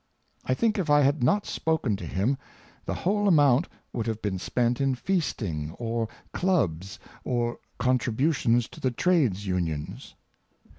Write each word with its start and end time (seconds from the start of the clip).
I 0.43 0.55
think 0.55 0.79
if 0.79 0.89
I 0.89 1.01
had 1.01 1.21
not 1.21 1.45
spoken 1.45 1.95
to 1.97 2.07
him, 2.07 2.35
the 2.85 2.95
whole 2.95 3.27
amount 3.27 3.67
would 3.93 4.07
have 4.07 4.19
been 4.19 4.39
spent 4.39 4.81
in 4.81 4.95
feasting, 4.95 5.75
or 5.77 6.09
clubs, 6.33 6.97
or 7.23 7.59
contributions 7.77 8.67
to 8.69 8.79
the 8.79 8.89
trades 8.89 9.45
unions. 9.45 10.15